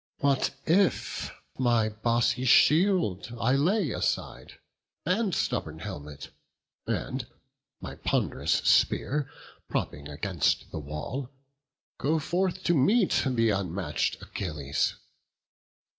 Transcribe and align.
What 0.17 0.55
if 0.65 1.29
my 1.59 1.89
bossy 1.89 2.43
shield 2.45 3.31
I 3.39 3.53
lay 3.53 3.91
aside, 3.91 4.53
And 5.05 5.35
stubborn 5.35 5.77
helmet, 5.77 6.31
and 6.87 7.27
my 7.81 7.97
pond'rous 7.97 8.63
spear 8.67 9.29
Propping 9.69 10.07
against 10.09 10.71
the 10.71 10.79
wall, 10.79 11.29
go 11.99 12.17
forth 12.17 12.63
to 12.63 12.73
meet 12.73 13.11
Th' 13.11 13.27
unmatch'd 13.51 14.19
Achilles? 14.23 14.95